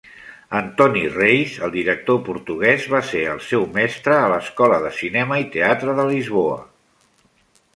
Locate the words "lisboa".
6.15-6.57